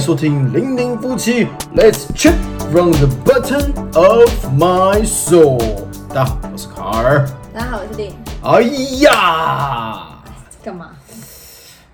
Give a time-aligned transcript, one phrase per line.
[0.00, 2.34] 收听零零夫妻，Let's chip
[2.72, 5.84] from the bottom of my soul。
[6.08, 7.28] 大家好，我是卡尔。
[7.52, 8.14] 大家好，我是林。
[8.42, 8.62] 哎
[9.02, 10.22] 呀，
[10.64, 10.92] 干嘛？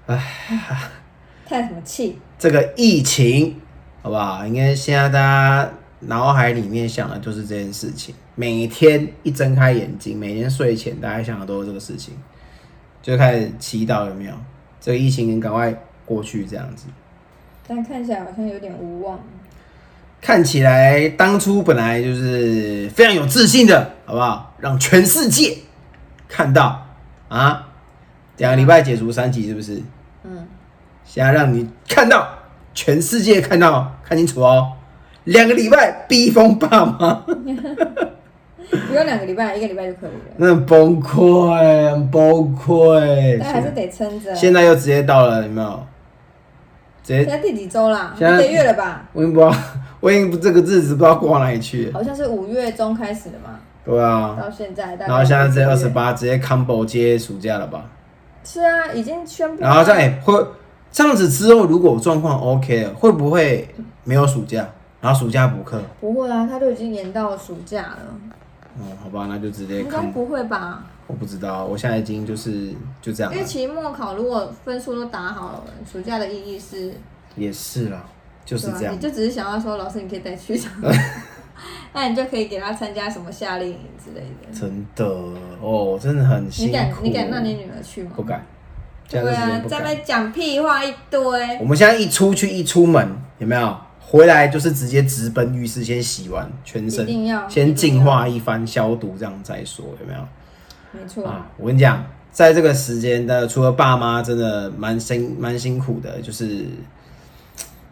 [0.07, 0.23] 哎，
[1.49, 2.21] 叹什么气？
[2.39, 3.61] 这个疫情，
[4.03, 4.47] 好不好？
[4.47, 5.69] 应该现在大家
[5.99, 8.15] 脑海里面想的就是这件事情。
[8.37, 12.15] 每天一睁开眼睛，每天睡前，大家想的都是这个事情，
[13.03, 14.33] 就开始祈祷有没有
[14.81, 16.87] 这个疫情赶快过去这样子。
[17.67, 19.19] 但看起来好像有点无望。
[20.21, 24.55] 看起来当初本来就是非常有自信的，好不好？
[24.59, 25.57] 让全世界
[26.27, 26.87] 看到
[27.29, 27.69] 啊，
[28.39, 29.81] 两个礼拜解除三级是不是？
[30.25, 30.47] 嗯，
[31.05, 32.27] 现在让你看到
[32.75, 34.73] 全世界看到，看清楚哦，
[35.25, 37.15] 两个礼拜逼疯爸妈，
[38.89, 40.35] 不用两个礼拜，一个礼拜就可以了。
[40.39, 42.23] 那很崩溃，很崩
[42.57, 43.39] 溃。
[43.39, 44.35] 但还是得撑着。
[44.35, 45.87] 现在又直接到了，有没有？
[47.15, 48.13] 现在第几周啦？
[48.17, 49.03] 一现在个月了吧？
[49.13, 49.57] 我已经不知道，
[50.01, 51.93] 我已经不这个日子不知道过到哪里去了。
[51.93, 54.97] 好像是五月中开始的嘛，对啊，到现在。
[54.97, 55.89] 然后现在直接二十十。
[55.91, 57.85] 八，直接 combo 接暑假了吧？
[58.45, 59.63] 是啊，已经宣布。
[59.63, 60.47] 然后再会
[60.91, 63.69] 这样子之后，如果状况 OK 了，会不会
[64.03, 64.69] 没有暑假？
[65.01, 65.81] 然后暑假补课？
[66.01, 67.99] 不会啊，他都已经延到暑假了，
[68.81, 70.13] 哦，好吧，那就直接应该 combo。
[70.13, 70.85] 不会吧？
[71.07, 73.45] 我不知道，我现在已经就是就这样因为。
[73.45, 76.93] 期末考如果分数都打好了，暑假的意义是，
[77.37, 78.05] 也是啦，
[78.45, 78.99] 就是这样你。
[78.99, 80.73] 就只是想要说，老师你可以带去场，
[81.95, 84.59] 那你就可以给他参加什么夏令营之类的。
[84.59, 85.05] 真的
[85.61, 86.73] 哦，真的很辛苦。
[86.73, 88.11] 你敢你敢让你女儿去吗？
[88.17, 88.45] 不敢？
[89.09, 89.61] 对啊。
[89.69, 91.21] 在那边讲屁话一堆。
[91.61, 93.77] 我们现在一出去一出门，有没有？
[94.01, 100.21] 回来就是直接直奔浴室，先洗完全身，一定要先净化一番，消毒，这样再说，有没有？
[101.01, 106.67] 没错，啊，我跟你讲，在这个时间的，除了爸妈真的蛮辛蛮辛苦的，就是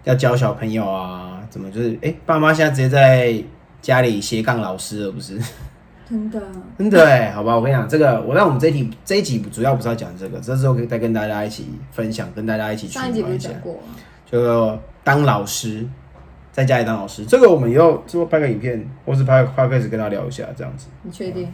[0.04, 3.43] 要教小朋友啊，怎么就是哎、诶爸妈现在直接在
[3.81, 5.38] 家里斜杠老师了，不是？
[6.09, 6.41] 真的。
[6.78, 13.81] 真的哎，好吧，我跟你讲，这个我让我们这一题这一集主要不是要讲这个，这之后可以再跟大家一起分享，跟大家一起取上一下是讲，过吗？
[14.31, 15.87] 就当老师，
[16.53, 20.88] 在家里当老师，这个我们以后之后拍个影片，或是拍拍开始跟他聊一下，这样子。
[21.03, 21.48] 你确定？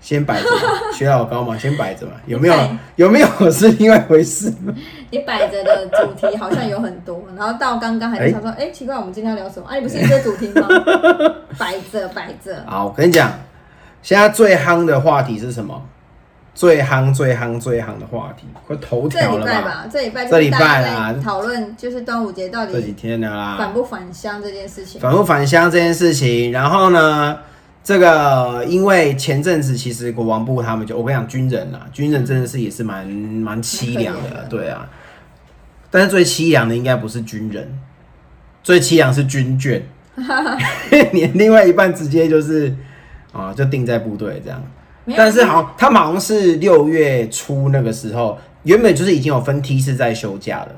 [0.00, 0.56] 先摆着嘛，
[0.92, 2.54] 学老高嘛，先摆着嘛， 有没有？
[2.96, 4.52] 有没有是另外一回事？
[5.10, 9.66] 你摆着的主题好像有很多，然后到刚刚还在想说，哎、奇怪，我们今天要聊什么？
[9.68, 10.68] 啊，你不是一堆主题吗？
[11.58, 13.32] 摆着摆着，好，我跟你讲，
[14.02, 15.82] 现在最夯的话题是什么？
[16.54, 19.52] 最夯、最夯、最夯的话题，快头这条了吧？
[19.52, 25.00] 礼拜吧，这礼拜就这礼拜啦在讨论，就是端午节到底这几底天的啦，返不返乡这件事情。
[25.00, 27.38] 返不返乡这件事情，然后呢，
[27.88, 34.86] 这个因为前阵子其实国防部他们就我跟你讲，军人啊，军人真的是也是蛮蛮凄凉的， 对啊。
[35.90, 37.78] 但是最凄凉的应该不是军人，
[38.62, 39.80] 最凄凉是军眷，
[41.14, 42.76] 你另外一半直接就是
[43.32, 44.62] 啊，就定在部队这样。
[45.16, 50.68] 但是好，他们好像是六月初那个时候，原本就是已经有分梯次在休假了，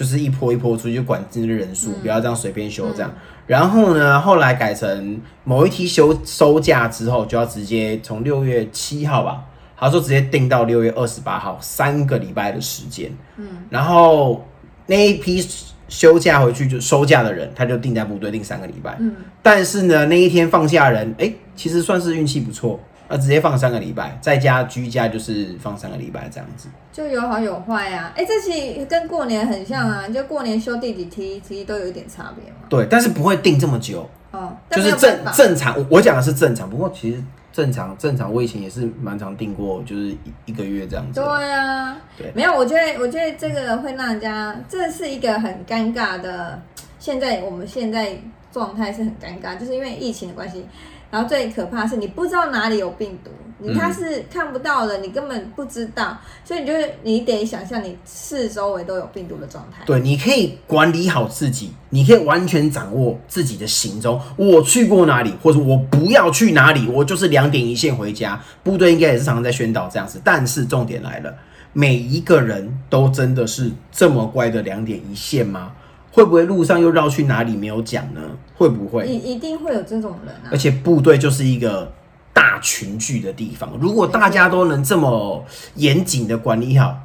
[0.00, 3.12] 就是一波一波出去就管制人数，不要这样随便休这样。
[3.46, 9.44] 然后呢，后来改成某一批休收假之后，就要直接从六月七号吧，
[9.76, 13.14] 他说直接定到六月二十八号，三个礼拜的时间。
[13.36, 14.42] 嗯，然后
[14.86, 15.46] 那一批
[15.86, 18.96] 休假回去就收假的人，他就定在部队定三个礼拜。
[19.00, 26.68] 嗯，但是呢，那一天放假人，哎、其实算是运气不错，啊，直接放三个礼拜，在家居家就是放三个礼拜这样子。
[26.92, 28.12] 就有好有坏啊。
[28.14, 32.58] 哎、这期跟过年很像啊，就过年休第几梯，其实都有一点差别嘛。
[32.68, 35.76] 对，但是不会定这么久，哦，但就是正正常。
[35.76, 37.20] 我我讲的是正常，不过其实
[37.52, 41.20] 正常正常，我以前也是蛮常定过，就是一一个月这样子。
[41.20, 46.62] 对啊，对没有，我觉得，我觉得这个会让人家，这是一个很尴尬的。
[47.00, 48.16] 现在我们现在
[48.52, 50.64] 状态是很尴尬，就是因为疫情的关系。
[51.10, 59.82] 然后最可怕的是你不知道哪里有病毒，你它是看不到的，你根本不知道，所以你就是你得想象你四周围都有病毒的状态。
[59.84, 64.20] 对，你可以管理好自己，你可以完全掌握自己的行踪。
[64.36, 68.40] 我去过哪里，或者我不要去哪里，我就是两点一线回家。
[68.62, 71.34] 部队应该也是常常在宣导这样子，但是重点来了，
[71.72, 75.72] 每一个人都真的是这么乖的两点一线吗？
[76.12, 78.20] 会不会路上又绕去哪里没有讲呢？
[78.56, 79.06] 会不会？
[79.06, 80.58] 一一定会有这种人啊而！
[80.58, 81.92] 且部队就是一个
[82.32, 85.44] 大群聚的地方，如果大家都能这么
[85.76, 86.96] 严谨的管理好，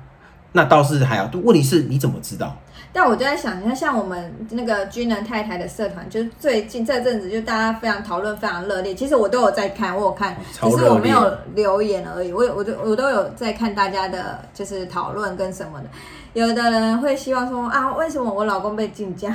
[0.54, 1.30] 那倒是还好。
[1.44, 2.58] 问题是你怎么知道？
[2.92, 8.96] 但我就在想，你看像我们那个军人太太的社团，就是最近这阵子就大家非常讨论，非常热烈。
[8.96, 12.32] 其实我都有在看，我有看，只是我没有留言而已。
[12.32, 15.90] 我有，我就我都有在看大家的，就是讨论跟什么的。
[16.36, 19.34] 有的人会希望说啊，为什么我老公被禁假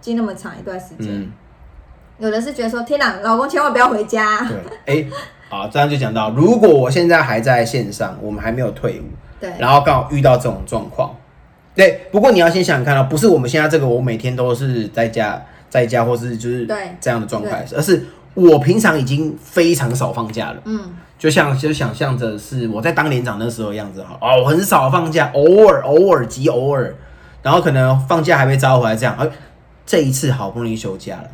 [0.00, 1.30] 禁那么长一段时间？
[2.18, 4.42] 有的是觉得说，天哪，老公千万不要回家。
[4.86, 5.06] 对，哎，
[5.50, 9.04] 好，这样就讲到，如果我现在还在线上，我们还没有退伍，
[9.38, 11.14] 对，然后刚好遇到这种状况。
[11.74, 16.66] 对，不过你要先想想看哦，不是我们现在这个，我每天都是在家，在家或是就是
[16.98, 20.62] 这样的状态，而是我平常已经非常少放假了。
[20.64, 26.94] 嗯，就像就想象着是我在当连长那时候样子哈，哦，很少放假，偶尔偶尔及偶尔，
[27.42, 29.30] 然后可能放假还被招回来这样，而
[29.84, 31.30] 这一次好不容易休假了，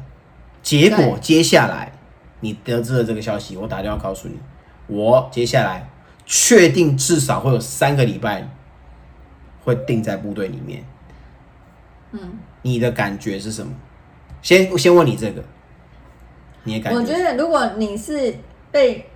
[0.63, 1.93] 结果接下来
[2.41, 4.39] 你得知了这个消息，我打电话告诉你，
[4.87, 5.89] 我接下来
[6.27, 8.49] 确定至少会有三个礼拜。
[9.65, 10.85] 会定在部队里面，
[12.11, 12.19] 嗯，
[12.63, 13.73] 你的感觉是什么？
[14.43, 15.41] 先先问你这个，
[16.65, 16.99] 你的感觉？
[16.99, 18.35] 我觉得如果你是
[18.73, 19.09] 被，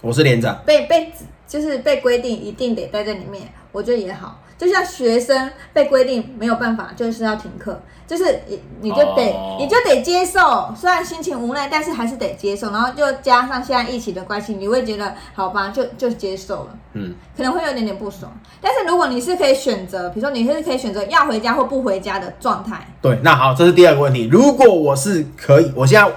[0.00, 1.12] 我是连长，被被
[1.46, 4.40] 就是被规定一定得待在里面，我觉得也好。
[4.58, 12.70] 就像学生被规定没有办法，就是要停课，就是你你就得你就得接受，虽然心情无奈，但是还是得接受。
[12.70, 18.32] 然后就加上现在疫情的关系，你会觉得好吧，就就接受了，嗯，可能会有点点不爽。
[18.58, 24.26] 但是如果你是可以选择，比如说你是可以选择要回家或不回家的状态，对，那好，这是第二个问题。
[24.32, 26.10] 如果我是可以，我现在，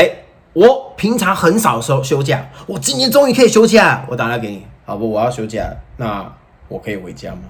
[0.00, 0.10] 哎，
[0.54, 5.10] 我平常很少休休假，我今年终于可以休假，我打电话给你，好不？
[5.10, 6.32] 我要休假，那。
[6.68, 7.40] 我可以回家吗？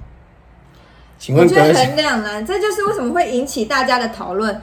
[1.16, 4.60] 请问，我觉得很两难，这就是为什么会引起大家的讨论，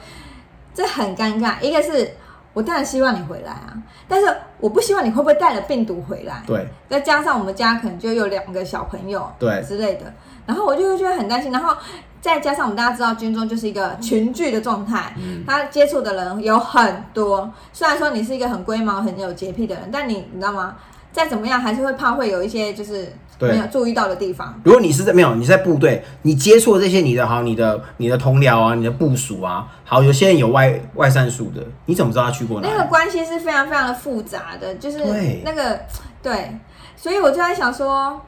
[0.74, 1.58] 这很尴尬。
[1.62, 2.18] 一个是
[2.52, 3.72] 我当然希望你回来啊，
[4.08, 4.26] 但是
[4.58, 6.42] 我不希望你会不会带了病毒回来。
[6.46, 10.12] 对，再加上我们家可能就有两个小朋友，对之类的，
[10.46, 11.52] 然后我就会觉得很担心。
[11.52, 11.76] 然后
[12.20, 15.14] 再加上我们大家知道，军中就是一个群聚的状态，
[15.46, 17.50] 他接触的人有很多。
[17.72, 20.76] 虽然说你是一个很龟毛、很有洁癖的人，但你你知道吗？
[21.12, 23.12] 再怎么样，还是会怕会有一些就是。
[23.42, 24.54] 没有注意到的地方。
[24.64, 32.68] 如果你是在没有你在部队，你接触这些你的好，你的你的同僚啊，你的部署啊，好，有些人有外外散数的，你怎么知道他去过哪？
[32.68, 34.98] 那个关系是非常非常的复杂的，就是
[35.42, 35.80] 那个
[36.22, 36.54] 对，
[36.96, 38.20] 所以我就在想说，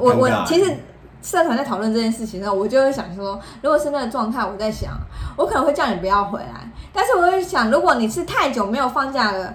[0.00, 0.74] 我我其实
[1.20, 4.92] 社团在讨论这件事情的时候，我就会想说，如果是那个状态，我在想，
[5.36, 9.54] 我可能会叫你不要回来，但是我会想，如果你是太久没有放假了。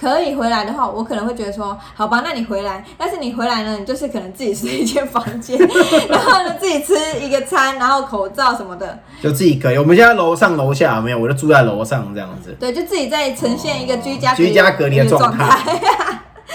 [0.00, 2.82] 可以回来的话，我可能会觉得说，好吧，那你回来。
[2.96, 5.58] 但是你回来呢，你就是可能自己睡一间房间，
[6.08, 9.76] 然后呢自己吃一个餐，然后口罩什么的，就自己可以。
[9.76, 12.56] 我们现在楼上楼下没有，我就住在楼上这样子。
[12.58, 15.44] 对，就自己在呈现一个居家居家隔离的状态，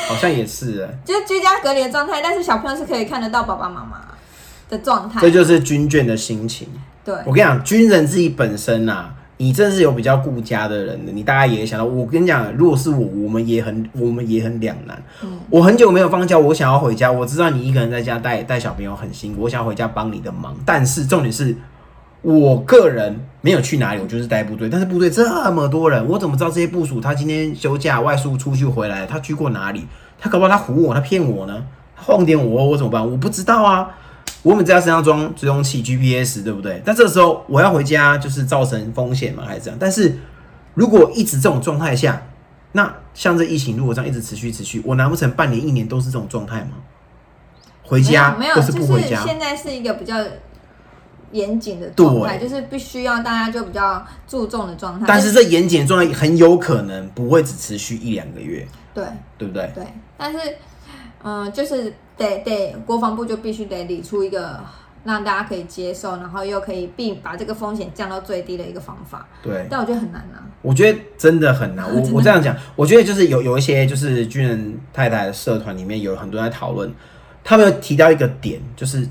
[0.07, 2.21] 好像也是，就是居家隔离的状态。
[2.23, 4.01] 但是小朋友是可以看得到爸爸妈妈
[4.69, 6.67] 的状态，这就是军眷的心情。
[7.03, 9.09] 对我跟你讲，军人自己本身呐。
[9.37, 11.85] 你真是有比较顾家的人的，你大概也想到。
[11.85, 15.01] 我跟你讲，如果是我，我们也很，我们也很两难。
[15.49, 17.11] 我很久没有放假，我想要回家。
[17.11, 20.55] 我知道你一个人在家带带小朋友很辛苦，我想要回家帮你的忙。
[20.65, 21.53] 但是重点是
[22.21, 24.69] 我个人没有去哪里，我就是待部队。
[24.69, 29.85] 但是部队这么多人，我怎么知道这些部署他今天休假外宿出去回来，他去过哪里？
[30.17, 31.61] 他搞不好他唬我，他骗我呢？
[31.97, 33.05] 晃点我，我怎么办？
[33.05, 33.89] 我不知道啊。
[34.45, 36.79] 我们在身上装追踪器 GPS，对不对？
[36.85, 39.77] 但这个时候我要回家，就是造成风险嘛，还是这样？
[39.79, 40.19] 但是
[40.75, 42.21] 如果一直这种状态下，
[42.73, 46.73] 那像这疫情如果这样一直持续持续，我难不成半年一年都是这种状态吗？
[47.81, 48.71] 回家没有，就是
[49.25, 50.15] 现在是一个比较
[51.31, 55.05] 严谨的状态，就是必须要大家就比较注重的状态。
[55.07, 59.03] 但是这严谨的状态很有可能不会只持续一两个月，对
[59.39, 59.71] 对不对？
[59.73, 59.83] 对，
[60.17, 60.37] 但是
[61.25, 61.91] 嗯，就是。
[62.17, 64.57] 得得，国防部就必须得理出一个
[65.03, 69.27] 让大家可以接受，然后又可以并把这个风险降到最低的一个方法。
[69.43, 70.39] 对，但我觉得很难啊。
[70.61, 71.85] 我觉得真的很难。
[71.93, 76.89] 我我这样讲，我觉得就是有有一些就是军人太太的社团里面有很多人在讨论，
[77.43, 79.05] 他们有提到一个点，就是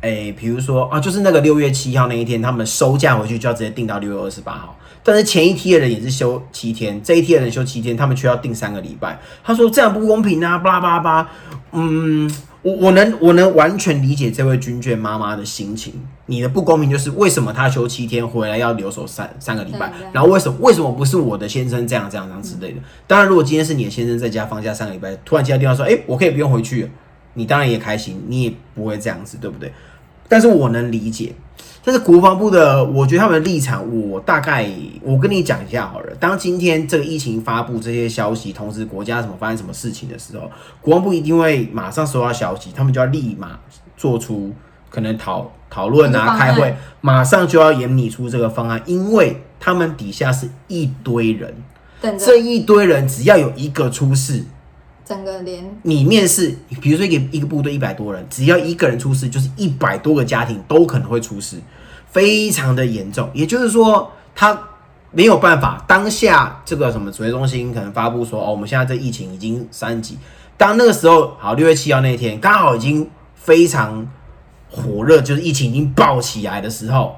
[0.00, 4.76] 诶，比如说啊，就是那个六月七号那一天，他们收假回去就要直接定到六月二十八号。
[5.02, 9.18] 但是前一梯的人也是休七天，这一梯的人休七天，他们却要定三个礼拜。
[9.42, 11.30] 他说这样不公平啊，巴拉巴拉巴。
[11.72, 12.30] 嗯。
[12.60, 15.94] 我我能我能完全理解这位军眷妈妈的心情。
[16.26, 22.80] 你的不公平就是为什么他休七天回来要留守三三个礼拜，然后为什么为什么不是我的先生这样这样这样之类的？
[23.06, 26.90] 当然，如果今天是你的先生在家放假三个礼拜，突然接到电话说，哎，我可以不用回去，
[27.38, 29.72] 你当然也开心，你也不会这样子，对不对？
[30.28, 31.32] 但是我能理解，
[31.82, 34.68] 但是国防部的，我觉得他们的立场，我大概
[35.02, 36.14] 我跟你讲一下好了。
[36.20, 40.50] 当今天这个疫情发布这些消息，同时国家什么发生什么事情的时候，
[40.82, 43.58] 国防部一定会马上收到消息，他们就要立马
[43.96, 44.52] 做出
[44.90, 51.54] 可能讨讨论啊、开会，马上就要研拟出这个方案，因为他们底下是一堆人，
[52.18, 54.44] 这一堆人只要有一个出事，
[55.08, 61.56] 整个连你面试，比如说一个一个部队一百多人，只要一个人出事，就是一百多个家庭都可能会出事，
[62.10, 63.30] 非常的严重。
[63.32, 64.60] 也就是说，他
[65.10, 70.18] 没有办法，当下这个什么指挥中心可能发布说，哦，我们现在这疫情已经三级。
[70.58, 74.06] 当那个时候，好，六月七号那天刚好已经非常
[74.70, 77.16] 火热，就是疫情已经爆起来的时候，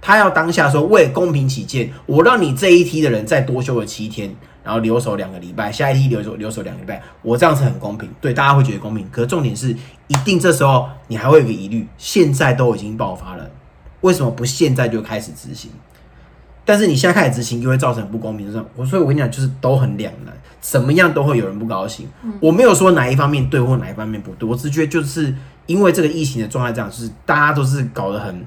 [0.00, 4.34] 他要当下说，为公平起见，我让你这一批的人再多休了七天，
[4.66, 9.08] 然后留守两个礼拜，下一期留守留守两个礼拜，我这样是很公平，对大家会觉得公平。
[9.12, 9.68] 可是重点是，
[10.08, 13.48] 一定这时候你还会有个疑虑，现在都已经爆发了，
[14.00, 15.70] 为什么不现在就开始执行？
[16.64, 18.52] 但是你现在开始执行，就会造成不公平。
[18.74, 22.08] 我所以我跟你讲，就是都很两难，怎么样都会有人不高兴。
[22.40, 25.32] 我没有说哪一方面对或哪一方面不对，我只觉得就是
[25.66, 28.44] 因为这个疫情的状态这样，就是大家都是搞得很，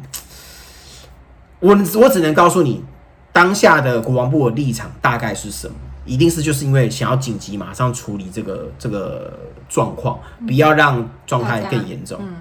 [1.62, 2.84] 我我只能告诉你，
[3.32, 9.32] 当下的国防部的立场大概是什么，一定是就是因为想要紧急马上处理这个这个
[9.68, 12.18] 状况，不要让状态更严重。
[12.22, 12.36] 嗯，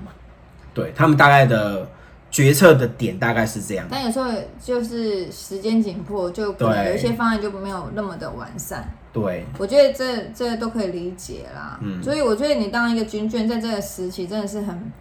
[0.73, 1.87] 对他们大概的
[2.31, 3.87] 决策的点大概是这样。
[3.91, 4.31] 但有时候
[4.63, 8.89] 就是时间紧迫，就可能有一些方案就没有那么的完善。
[9.13, 11.79] 对，我觉得这这都可以理解啦。
[11.83, 14.93] 嗯所以我觉得你当一个军眷，在这个时期真的是很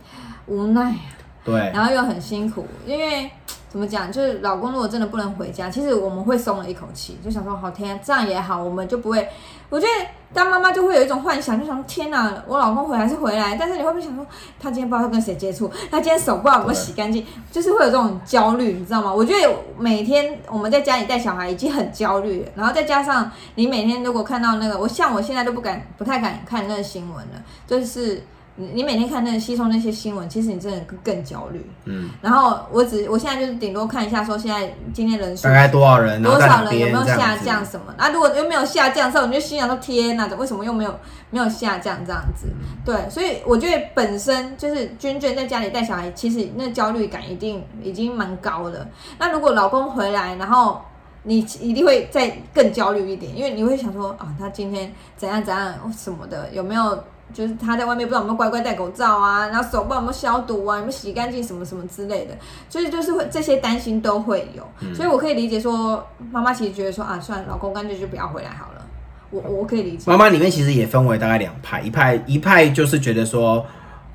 [0.47, 0.99] 无奈啊，
[1.43, 3.31] 对，然后又很辛苦，因为。
[3.69, 4.11] 怎么讲？
[4.11, 9.27] 就是老公如果真的不能回家，其实我们会松了一口气，就想说好天，这样也好，我们就不会。
[9.69, 14.25] 我觉得当妈妈就会有一种幻想，就想说天哪，我老公回来是回来，但是你会不会想说，
[14.57, 19.13] 他今天不知道跟谁接触，他今天手不知道有没有洗干净，就是会有这种焦虑，你知道吗？
[19.13, 28.23] 我觉得每天我们在家里带小孩已经很焦虑了，然后再加上你每天如果看到那个，我像我现在都不敢，不太敢看那个新闻了，就是
[28.59, 31.63] 你你每天看那个吸收那些新闻，其实你真的更更焦虑。
[31.85, 37.93] 嗯，然后我只我现在就是顶多看一下，说现在今天人数大概多少人，多少人有没有下降什么？
[37.97, 40.99] 啊，如果又没有下降的时候，你就心想说天哪，为什么又没有
[41.29, 42.47] 没有下降这样子？
[42.83, 48.87] 对，所以我觉得本身就是娟娟在家里带小孩，其实那焦虑感一定已经蛮高的。
[49.19, 50.81] 那如果老公回来，然后
[51.21, 57.03] 你一定会再更焦虑一点，因为你会想说啊，他今天怎样怎样什么的，有没有？
[57.33, 62.33] 就是他在外面不知道有没有乖乖戴口罩啊，然后手不知道有没有消毒啊，有没有洗干净什么什么之类的，
[62.69, 68.85] 所以就是会这些担心都会有，所以我可以理解说妈妈其实觉得说啊，算了，老公干脆就不要回来好了，
[69.29, 70.09] 我我可以理解。
[70.09, 73.65] 妈妈里面其实也分为大概两派，一派一派就是觉得说，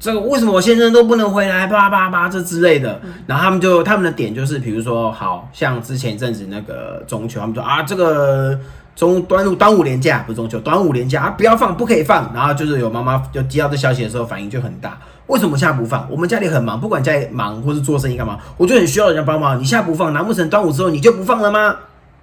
[0.00, 3.00] 这个为什么我先生都不能回来，叭叭叭这之类的。
[3.26, 8.58] 然后他们就他们的点就是，比如说，好像之前一阵子那个中秋，他们说啊，这个
[8.94, 12.30] 中端午端午连假不是中秋，端午连假啊，不要放，不可以放。
[12.34, 14.98] 然后就是有妈妈就接到这消息的时候，反应就很大。
[15.28, 16.06] 为什么现在不放？
[16.10, 19.58] 我们家里很忙，不管家里忙或是做生意干嘛，我就很需要人家帮忙。
[19.58, 21.76] 你现在不放，难不成端午之后你就不放了吗？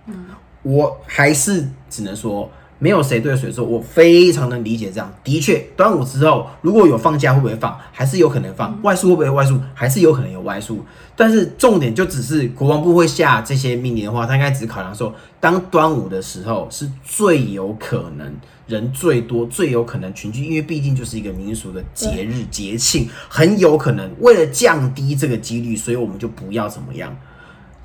[0.05, 0.25] 嗯
[0.61, 5.13] 我还是只能说，没有谁对谁错，我非常能理解这样。
[5.23, 7.77] 的确，端午之后如果有放假，会不会放？
[7.91, 8.81] 还是有可能放。
[8.81, 9.59] 外宿会不会外宿？
[9.73, 10.83] 还是有可能有外宿。
[11.15, 18.33] 但是重点就只是国防部会下这些命令的话，他应该只考量说，当端午的时候是最有可能
[18.67, 27.13] 人最多、最有可能群聚，因为毕竟就是一个民俗的节日节庆，很有可能为了降低这个几率，所以我们就不要怎么样。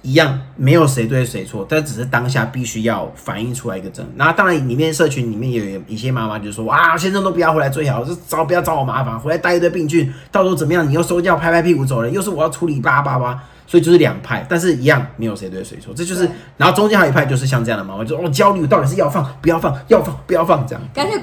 [0.05, 4.07] 一样没有谁对谁错，但只是当下必须要反映出来一个真。
[4.17, 10.87] 那当然，里面社群里面也有一些妈妈就说啊，先生都不要回来最好，就找不要找我麻烦，回来带一堆病菌，到时候怎么样？
[10.87, 16.29] 你又收掉拍拍屁股走了，又是我要处理叭叭叭，所以就是两派，但是一样没有谁对谁错，这就是。
[16.59, 20.83] 然后中间还有一派就是像这样的妈妈，就哦焦虑，到底是要放不要放，要放不要放这样。
[20.93, 21.19] 干脆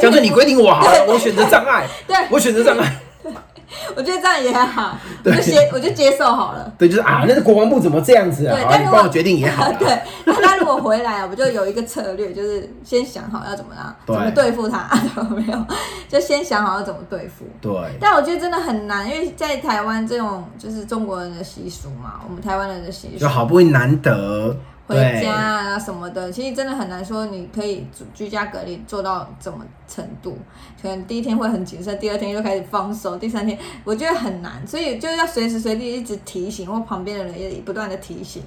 [0.00, 3.00] 干脆你规定我好了，我选择障碍，对，我选择障碍。
[3.94, 6.72] 我觉得这样也好，我就接我就接受好了。
[6.78, 8.54] 对，就是啊，那个国防部怎么这样子啊？
[8.54, 9.74] 对但如果你帮我决定也好啦。
[9.78, 15.66] 对，那他如果回来啊，我就有一个策略，就是先想好要怎么样，怎么对付他， 有没有？
[16.08, 17.44] 就先想好要怎么对付。
[17.60, 24.56] 对，但我觉得真的很难，因为在台湾这种就是中国人的习俗嘛，我们台湾人的习俗就，好不容易难得
[24.86, 30.38] 回家啊什么的，其实真的很难说你可以居居家隔离做到怎么程度。
[30.80, 38.42] 可能第一天会很谨慎，第二天就开始放手，第三天我觉得很难，所以就要随时随地一直提醒，或旁边的人也不断的提醒。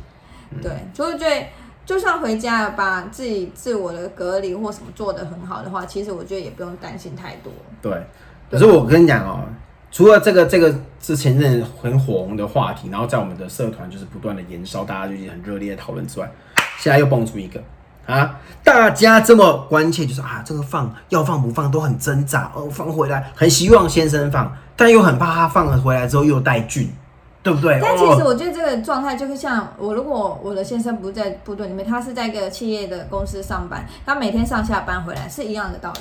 [0.62, 1.46] 对，所以我觉得
[1.86, 7.52] 就算回家把自己自我的隔离或什么做得很好的话，其实我觉得也不用担心太多。
[7.82, 8.02] 对。
[8.50, 9.44] 可是我跟你讲哦，
[9.92, 16.30] 除了这个这个之前阵很火红的话题，然后在我们的社团就是不断的燃烧，大家就是很热烈的讨论之外，
[16.78, 17.60] 现在又蹦出一个
[18.06, 26.92] 啊，大家这么关切，就是啊，这个放要放不放都很挣扎哦，放回来很希望先生放，但又很怕他放了回来之后又带菌，
[27.44, 27.80] 对不对？
[27.82, 36.00] 但其实哦我觉得这个状态就是像我，如果我的先生不是在部队里面，他是在一个企业的公司上班，他每天上下班回来是一样的道理，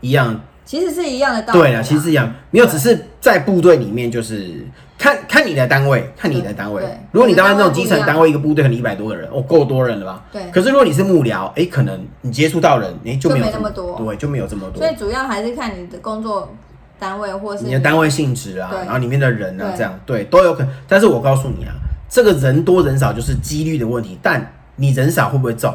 [0.00, 1.62] 一样其实是一样的道理啊。
[1.62, 4.66] 对了，其实是一样，没有，只是在部队里面就是
[4.98, 6.82] 看看你的单位，看你的单位。
[7.10, 10.22] 如果你单位那种基层单位，一个部队可能一百多个人，哦，够多人了吧？
[10.30, 14.86] 对可是如果你是幕僚，哎，可能你接触到人，哎，就没有就没那么多对，就没有这么多所。
[14.86, 16.54] 以主要还是看你的工作
[16.98, 20.74] 单位或是你的单位性质啊，然后里面的人啊，这样对都有可能。
[20.86, 21.72] 但是我告诉你啊，
[22.10, 25.74] 这个人多人少就是几率的问题，但你人少会不会中，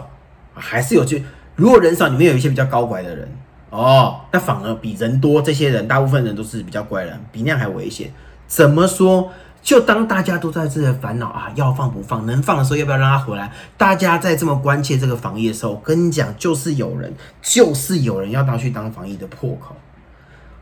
[0.54, 1.24] 还是有去。
[1.56, 3.28] 如果人少，里面有一些比较高拐的人，
[3.74, 8.12] 哦，那反而比人多，这些人大部分人都是比较乖的人，比那样还危险。
[8.48, 9.32] 怎么说？
[9.64, 13.50] 就当大家都在这里烦恼啊，要放不放，能放的时候要不要让他回来？
[13.78, 19.74] 大家在这么关切这个防疫的时候，跟你讲，就是有人，就是有人要到去当防疫的破口。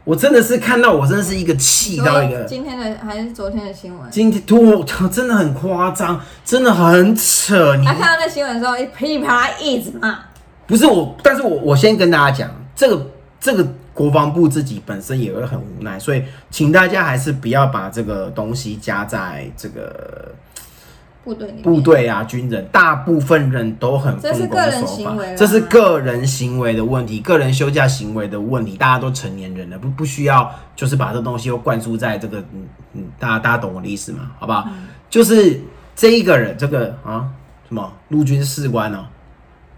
[0.03, 2.43] 我真的是看到，我真的是一个气到一个。
[2.45, 4.09] 今天的还是昨天的新闻。
[4.11, 7.75] 今天我真的很夸张，真的很扯。
[7.75, 10.19] 你他看到那新闻的时候，一噼里啪啦一直骂，
[10.67, 12.51] 不是我，但是我我先跟大家讲，
[12.81, 13.07] 这个
[13.39, 20.31] 这个国防部自己本身也会很无奈，所以请大家还是不要把这个东西加在这个
[21.23, 34.31] 部队部队啊军人，大部分人都很这是奉公个人守法行为，这是个人行为的问题，个人休假行为的问题，大家都成年人了，不不需要就是把这东西又灌输在这个嗯嗯，大家大家懂我的意思吗？
[34.39, 34.65] 好不好？
[34.69, 35.61] 嗯就是
[35.95, 37.29] 这一个人，这个啊
[37.67, 39.05] 什么陆军士官哦、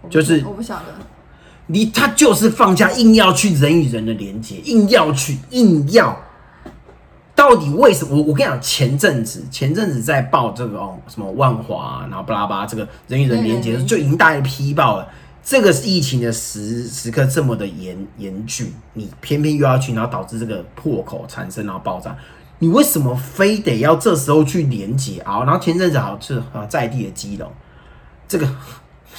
[0.00, 0.94] 我不就是我不晓得，
[1.66, 6.16] 你他就是放假，硬要去人与人的连接，硬要去，硬要。
[7.34, 8.16] 到底为什么？
[8.16, 15.08] 我我跟你讲，前阵子前阵子在报这个哦，什么万华、然后巴拉巴拉这个人与人连接，就已经大概批报了。
[15.42, 22.16] 这个是疫情的时时刻这么的严严峻，你偏偏又要去，然后导致这个破口产生，然后爆炸。
[22.60, 25.42] 你为什么非得要这时候去连接啊？
[25.44, 27.50] 然后前阵子好像是啊在地的基隆，
[28.28, 28.48] 这个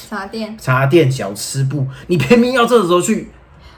[0.09, 3.31] 茶店，茶店小吃部，你偏偏要这时候去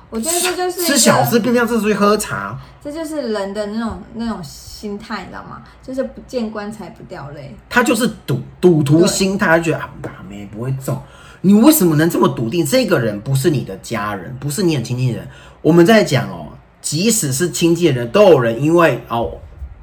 [0.10, 5.62] 我觉得这就是吃小吃，偏偏要这时候去喝茶，这就是人的那种那种心态，你知道吗？
[5.86, 7.54] 就是不见棺材不掉泪。
[7.70, 10.98] 他就是赌赌徒心态，他觉得啊，打没不会中。
[11.42, 12.66] 你为什么能这么笃定？
[12.66, 15.28] 这个人不是你的家人，不是你很亲近的人。
[15.62, 16.48] 我们在讲哦，
[16.82, 19.34] 即使是亲近的人，都有人因为哦，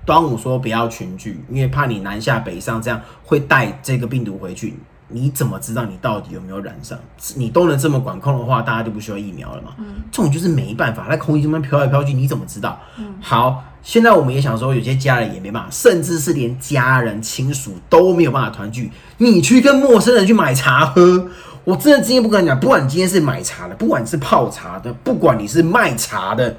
[0.06, 4.74] 端午说不要群聚，因为怕你南下北上，这样会带这个病毒回去。
[5.08, 6.98] 你怎么知道你到底有没有染上？
[7.36, 9.74] 你都能这么管控的话，大家就不需要疫苗了嘛。
[10.10, 12.80] 这种就是没办法，在空气中间飘来飘去，你怎么知道？
[12.98, 18.90] 嗯好，现在我们也想说，有些家人也没办法，甚至是连家人亲属都没有办法团聚。
[19.18, 21.28] 你去跟陌生人去买茶喝，
[21.64, 26.56] 我真的今天不跟你讲，不管你今天是买茶的，不管你是泡茶的，不管你是卖茶的，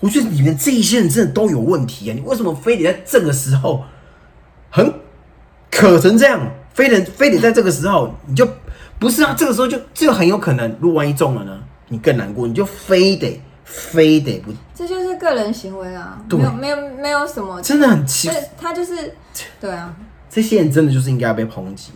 [0.00, 2.12] 我觉得你们这一些人真的都有问题啊！
[2.12, 3.84] 你为什么非得在这个时候
[4.68, 4.92] 很
[5.70, 6.40] 渴成这样，
[6.74, 8.48] 非得非得在这个时候，你就
[8.98, 9.34] 不是啊？
[9.36, 11.58] 这个时候就这个很有可能，如果万一中了呢，
[11.88, 19.14] 你更难过，你就非得非得不，这就是个人行为啊，没有没有没有什么，真的很奇对，他就是
[19.60, 19.94] 对啊，
[20.30, 21.92] 这些人真的就是应该要被抨击，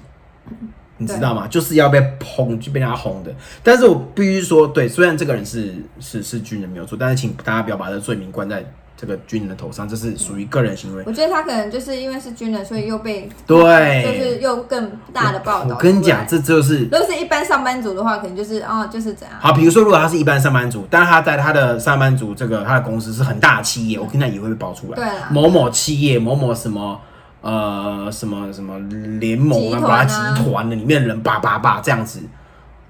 [0.99, 1.47] 你知道吗？
[1.49, 3.35] 就是要被抨，就被人家轰的。
[3.63, 8.65] 但是我必须说，对，虽然这个人是是是军人没有错，但是请大家不要把这个罪名关在
[8.97, 11.03] 这个军人的头上，这是属于个人行为。
[11.07, 15.75] 我觉得他可能就是因为是军人，所以又被对就是又更大的报道。
[15.77, 19.53] 我跟你讲，，这就是如果是一般上班族的话，可能就是哦，就是怎样，好。
[19.53, 24.97] 比如说，如果他是一般上班族，但是他在他的上班族这个他的公司是很大的企业，我跟你讲也会被爆出来。
[24.97, 27.01] 对啦某某企业某某什么。
[27.43, 28.77] 呃，什么什么
[29.21, 32.21] 联盟啊，把它集团的里面的人叭叭叭这样子，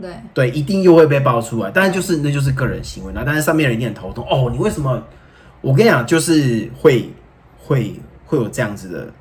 [0.00, 1.70] 对，对，一定又会被爆出来。
[1.74, 4.48] 但是就是那就是个人行为，那但是上面人一定很头痛哦。
[4.50, 5.02] 你为什么？
[5.66, 7.12] 我跟你讲，就是会
[7.59, 9.12] 会会有这样子的，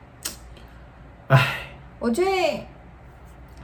[1.27, 1.57] 唉，
[1.97, 2.67] 我觉得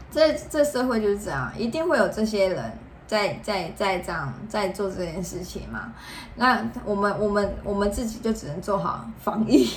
[0.10, 2.72] 这这社会就是这样，一定会有这些人
[3.06, 5.94] 在在在这样在做这件事情嘛。
[6.36, 9.70] 那我们我们我们自己就只能做好防疫，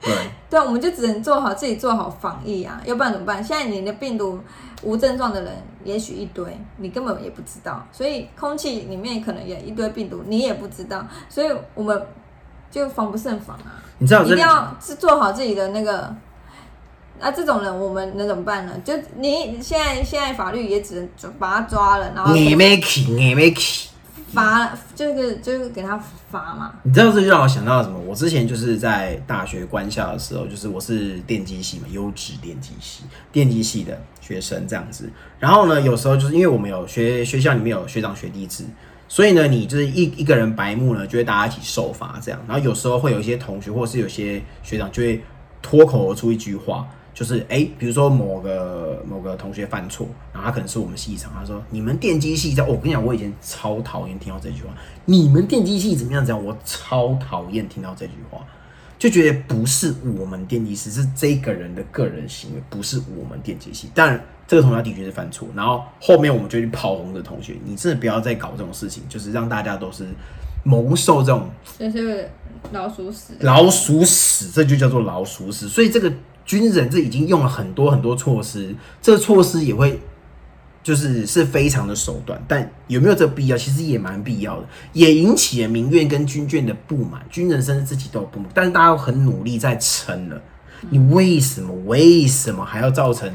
[0.00, 0.14] 对，
[0.50, 3.42] 对，我们就只能做好自己做好防疫啊，要不然怎么办？
[3.42, 4.38] 现在你的病毒
[4.84, 12.00] 无症状的人也许一堆，你根本也不知道，所以空气里面可能也一堆病毒，你也不知道，所以我们
[12.70, 13.82] 就防不胜防啊。
[13.98, 16.14] 你知道这一定要是做好自己的那个。
[17.22, 18.72] 那、这种人我们能怎么办呢？
[18.82, 23.90] 就你现在现在法律也只能抓把他抓了，然后你没起，你没起，
[24.32, 25.98] 罚，就是就是给他
[26.30, 26.72] 罚嘛。
[26.82, 27.98] 你知道这就让我想到什么？
[27.98, 35.10] 我之前就是在大学官校的时候，就是我是电机系嘛，优质电机系，电机系的学生这样子。
[35.38, 38.64] 然后呢，有时候就是因为我们有学学校里面有学长学弟制，
[39.10, 42.40] 所以呢，你就是一一个人白目呢，就会大家一起受罚这样。
[42.46, 45.20] 然后有时候会有一些同学或是有些学长就会
[45.60, 46.88] 脱口而出一句话。
[47.12, 54.70] 就是哎，比如说某个某个同学犯错，然后他可能是我们系长，他说你们电机系在，我跟你讲，我以前超讨厌听到这句话，
[55.04, 56.24] 你们电机系怎么样？
[56.24, 58.38] 怎样我超讨厌听到这句话，
[58.96, 63.90] 就觉得不是我们电机系，是这个人的个人行为，不是我们电机系。
[63.92, 70.04] 当然，这个同学的确是犯错，然后后面我们就去炮轰的同学，你真的不要再搞这种事情，就是让大家都是
[70.64, 72.28] 蒙受这种，就是
[72.72, 76.12] 老鼠屎，老鼠屎，这就叫做老鼠屎，所以这个。
[76.46, 80.00] 军人这已经用了很多很多措施，这个措施也会
[80.82, 83.56] 就是是非常的手段，但有没有这必要？
[83.56, 87.24] 其实也蛮必要的，也引起了民怨跟军眷的不满。
[87.30, 90.42] 军人甚至自己都有不满，但是大家都很努力在撑了。
[90.88, 93.32] 你为什么为什么还要造成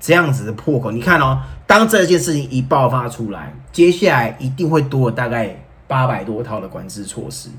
[0.00, 0.90] 这样子的破口？
[0.90, 7.50] 你看哦，当这件事情一爆发出来，接下来一定会多大概八百多套的管制措施。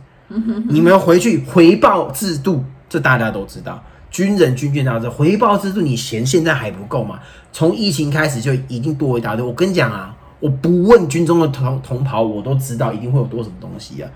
[0.70, 3.82] 你们回去回报制度，这大家都知道。
[4.10, 7.20] 军人军眷这回报制度，你嫌现在还不够吗？
[7.54, 9.46] 从疫情开始就一定多一大堆。
[9.46, 14.10] 我跟你讲啊，我不问军中的同同袍，我都知道一定会有多什么东西啊。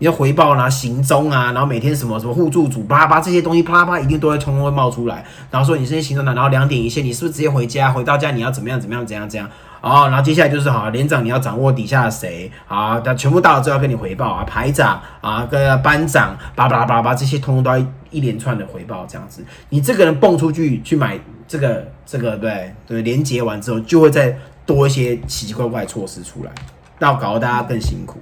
[0.00, 5.22] 你要回报啦、行踪啊，然后每天什么什么互助组巴拉巴这些东西，啪啪一定都会通通会冒出来。
[5.50, 7.92] 然后说你这些行踪呢，然后两点一线，你是不是直接回家？
[7.92, 9.46] 回到家你要怎么样怎么样怎样怎样？
[9.82, 12.98] 哦，然后接下来就是好连长你要掌握底下的谁啊？
[13.00, 24.34] 他全部到了之后要跟你回报啊，排长啊，跟班长，巴拉巴拉巴这些通通都要一连串的回报，这样子，你这个人蹦出去去买这个这个对对，连接完之后就会再
[24.64, 26.50] 多一些奇奇怪怪措施出来，
[26.98, 28.18] 那搞得大家更辛苦。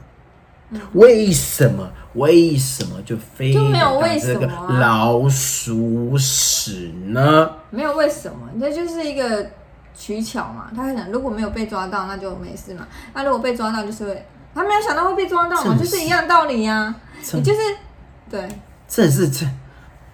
[0.94, 1.90] 为什么？
[2.14, 7.50] 为什么就非就没有为什么老鼠屎呢？
[7.70, 9.46] 没有为什么，这就是一个。
[10.00, 12.86] 取巧嘛，他可能如果没有被抓到，那就没事嘛。
[13.12, 16.94] 那如果被抓到，就是会他没有想到会被抓到嘛，就是一样道理呀。
[17.32, 17.58] 你就是
[18.30, 18.48] 对，
[18.86, 19.44] 这是这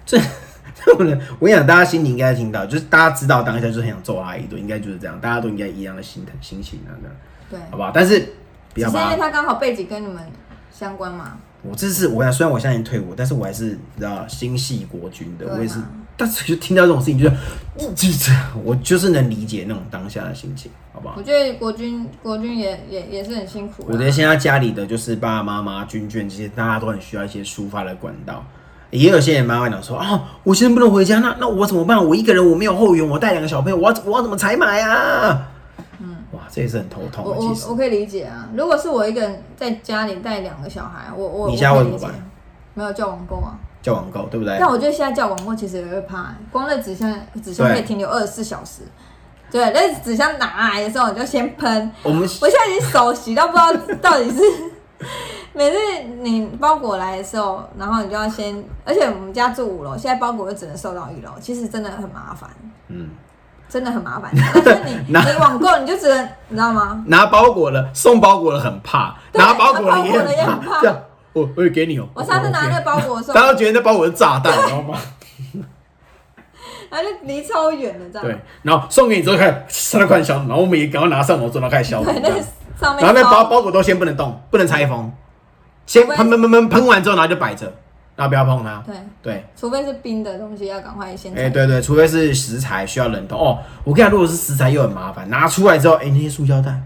[0.07, 0.19] 这。
[0.93, 7.17] 我跟你讲，大家心里应该听到，就是大家知道当下就是很想揍他一顿，应该就是这样，大家都应该一样的心疼心情啊，这样
[7.51, 7.91] 对，好不好？
[7.95, 8.21] 但是
[8.75, 10.17] 只是因为他刚好背景跟你们
[10.85, 11.39] 相关嘛。
[11.63, 15.79] 我这是我讲，虽然我现在已经退伍，但是我还是你知道心系国军的，我也是。
[16.17, 17.29] 但是就听到这种事情，就
[17.97, 18.31] 就这，
[18.63, 21.15] 我就是能理解那种当下的心情，好不好？
[21.17, 23.85] 我觉得国军国军也也也是很辛苦。
[23.89, 28.45] 我觉得现在家里的就是爸爸妈妈、军眷这些，大家都很需要一些抒发的管道。
[28.91, 32.05] 也有些人妈妈讲说啊，我现在不能回家，那那我怎么办？
[32.07, 35.49] 我一个人，我没有后援，我带两个小朋友，我要我要怎么采买啊？
[36.51, 37.25] 这也是很头痛。
[37.25, 42.13] 我我我可以理解啊，如果是我一个人在家里带两个小孩，我我你家会怎么办？
[42.75, 43.55] 没有叫网购啊。
[43.83, 44.57] 叫网购对不对？
[44.59, 48.81] 但我觉得现在叫网购其实也会怕，光那纸箱纸箱可以停留二十四小时。
[49.51, 51.93] 对，那纸箱拿来的时候你就先喷。
[52.03, 54.41] 我们我现在已经手洗到不知道到底是，
[55.53, 55.77] 每次
[56.23, 62.49] 你包裹来的时候，然后你就要先，而且我们家住五楼，现在包裹又只能收到一楼，其实真的很麻烦。
[62.89, 63.11] 嗯，
[63.69, 64.31] 真的很麻烦。
[64.65, 67.03] 但是你 你网购你就只能你知道吗？
[67.07, 70.81] 拿包裹了送包裹了很怕，拿包裹了也很怕。
[70.81, 70.97] 这样
[71.33, 72.07] 我我也给你哦。
[72.15, 74.99] 我上次拿那个包裹的时候，大家觉得那包裹是炸弹，知道吗？
[76.91, 78.25] 然后就离超远的这样。
[78.25, 82.05] 对，然后送给你之后开始它快消，然后我们也赶快拿上楼，做到开始消毒。
[82.05, 82.29] 对，那
[82.81, 83.05] 上面。
[83.05, 85.11] 然后那包包裹都先不能动，不能拆封，
[85.87, 87.73] 先喷喷喷喷喷完之后，然后就摆着，
[88.17, 88.83] 然后不要碰它。
[88.87, 91.33] 对对，除非是冰的东西，要赶快先。
[91.35, 93.59] 哎，对对，除非是食材需要冷冻哦。
[93.85, 96.81] 我跟你讲，如果是食材又很麻烦，拿出来之后，哎，那些塑胶袋，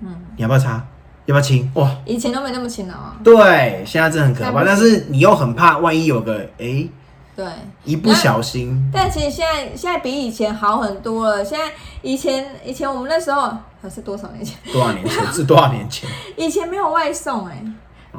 [0.00, 0.84] 嗯，你要不要擦？
[1.26, 1.90] 要不要清哇？
[2.04, 3.16] 以前都没那么清了啊。
[3.24, 4.64] 对，现在真的很可怕。
[4.64, 6.86] 但是你又很怕，万一有个哎，
[7.34, 7.44] 对，
[7.82, 8.88] 一不小心。
[8.92, 11.44] 但其实现在现在比以前好很多了。
[11.44, 11.64] 现在
[12.02, 14.56] 以前以前我们那时候还是多少年前？
[14.72, 15.32] 多少年前？
[15.32, 16.08] 是多少年前？
[16.38, 17.60] 以前没有外送哎，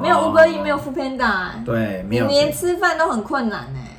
[0.00, 3.96] 没有 Uber E，没有 f o o Panda，对，没有，连吃饭都很困难哎。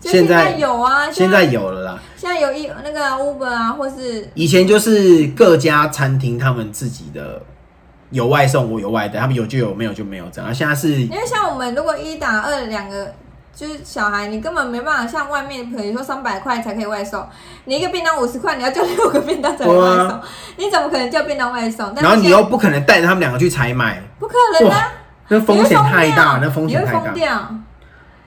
[0.00, 1.98] 现在有啊，现在有了啦。
[2.16, 7.42] 现在有一那个 Uber 啊，或是以前就是各家餐厅他们自己的。
[8.10, 10.54] 有外送，我有外带，他们有就有，没有就没有这样。
[10.54, 13.12] 现在是因为像我们如果一打二两个
[13.52, 17.26] 就是小孩，你根本没办法像外面，比如说三百块才可以外送，
[17.64, 20.20] 你一个便当五十块，你要叫六个便当才能外送，
[20.58, 21.92] 你怎么可能叫便当外送？
[21.96, 24.92] 然后你又不可能带着他们两个去采买，不可能啊！
[25.28, 27.50] 那风险太大，那风险太大。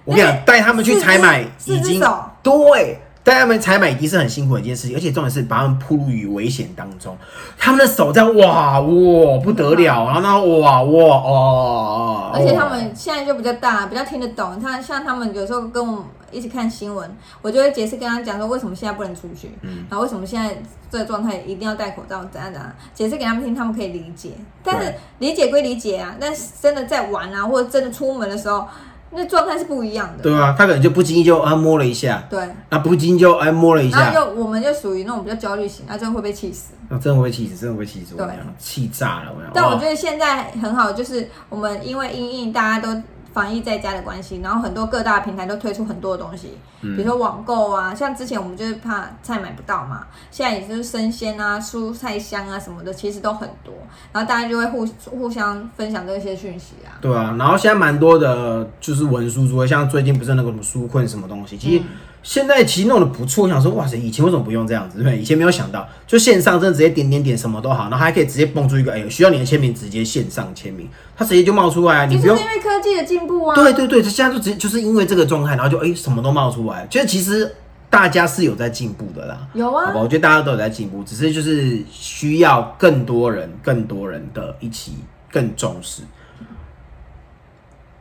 [0.03, 2.01] 我跟你讲，带他们去采买已经
[2.41, 2.99] 对。
[3.23, 7.13] 带他们采买已经是很辛苦的一件事情，而且重点是把他们暴露于危险当中。
[7.57, 10.29] 他们的手在哇哇不得了，然后呢
[10.61, 14.57] 哇哇哦，而且他们现在就比较大，比较听得懂。
[14.61, 17.09] 他像他们有时候跟我们一起看新闻，
[17.41, 19.85] 我就会解释跟他讲说为什么现在不能出去，嗯。
[19.89, 24.31] 然后为什么现在这个状态一定要戴口罩，怎样怎样，解释给他们听，他们可以理解。
[24.63, 28.67] 但是理解归理解啊，但是真的在玩啊，或者真的出门的时候，
[29.11, 30.23] 那状态是不一样的。
[30.23, 36.73] 对啊，他可能就不经意就啊摸了一下，对，那不经意就哎摸了一下，然后就我们就属于那种比较焦虑型，啊，真的会被气死。
[36.89, 38.33] 那真的会气死，真的会气死我对。
[38.57, 39.33] 气炸了。
[39.53, 43.01] 但我哦觉得现在很好，就是我们因为因应大家都
[43.37, 53.75] 防疫在家的关系，然后很多各大平台都推出很多的东西，嗯比如说网购啊，像之前我们就是怕菜买不到嘛，现在也就是生鲜啊、蔬菜箱啊什么的，其实都很多，
[54.11, 56.97] 然后大家就会互互相分享这些讯息啊。
[56.99, 61.83] 对啊，然后现在蛮多的，就是文书桌，像最近不是那个什么书困什么东西，其实
[62.27, 63.45] 现在其实弄得不错。
[63.45, 64.97] 我想说，哇塞，以前为什么不用这样子？
[64.97, 65.17] 对不对？
[65.17, 72.47] 以前没有想到，就线上真的直接点点点什么都好，然后还可以直接蹦出一个，哎，需要你的签名，直接线上签名，它直接就冒出来啊，你就是因不用。
[72.49, 73.55] 为科技的进步啊。
[73.55, 77.49] 对对对，它现在就直接就是因为这个状态，然后就哎什么都冒出来，就是其实
[77.89, 79.47] 大家是有在进步的啦。
[79.53, 84.97] 有啊好吧，，我觉得大家都有在进步，只是就是需要更多人、更多人的一起
[85.31, 86.03] 更重视。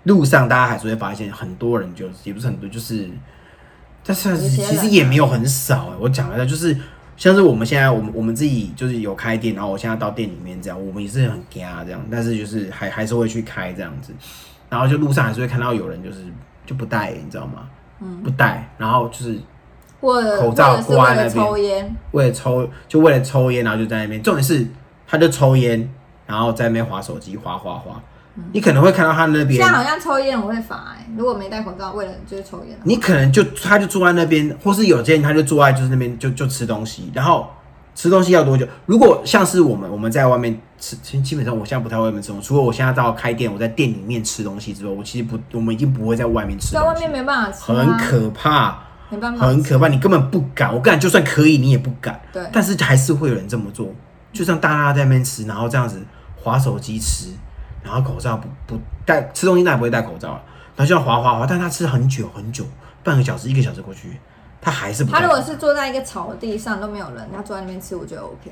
[0.02, 3.08] 路上大家还是会发现很多人就也不是很多，就是，
[4.06, 5.96] 但是其实也没有很少、欸。
[5.98, 6.76] 我讲一下，就是
[7.16, 14.12] 像是我们现在我们我们自己就是有开店，然后我现在到店里面这样，我们也是很惊这样，但是就是还还是会去开这样子，
[14.68, 16.18] 然后就路上还是会看到有人就是
[16.64, 17.68] 就不戴，你知道吗？
[18.00, 19.38] 嗯，不戴，然后就是
[20.00, 24.22] 口罩挂在那边为了抽，就为了抽烟，然后就在那边。
[24.22, 24.66] 重点是，
[25.06, 25.90] 他就抽烟，
[26.26, 28.00] 然后在那边划手机，划划划。
[28.52, 32.78] 你可能会看到他那边现在，好像抽烟我会罚哎、如果没戴口罩，为了就是抽烟。
[32.84, 37.48] 你可能就他就坐在那边，或是有些人他就坐在就是那边就就吃东西，然后
[37.94, 38.66] 吃东西要多久？
[38.84, 48.78] 如果像是我们我们在外面吃，其实基本上我现在不太外面吃东西，除了我现在到开店，我在店里面吃东西之后，我其实不，我们已经不会在外面吃在外面，没办法吃、啊，很可怕。
[49.08, 50.74] 没办法，很可怕，你根本不敢。
[50.74, 52.20] 我敢，就算可以，你也不敢。
[52.32, 53.94] 对但是还是会有人这么做，
[54.32, 57.28] 就像大家在那边吃，然后这样子划手机吃，
[57.86, 60.42] 然后口罩不不戴，吃东西那也不会戴口罩啊，
[60.74, 62.64] 然后就要滑滑滑，但他吃很久很久，
[63.04, 64.18] 半个小时一个小时过去，
[64.60, 68.50] 他还是不他如果是坐在一个草地上都没有人，他坐在那边吃，我觉得 OK